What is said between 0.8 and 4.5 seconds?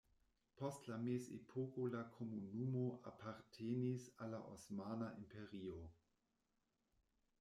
la mezepoko la komunumo apartenis al la